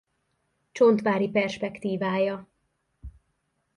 [0.71, 2.49] Csontváry perspektívája.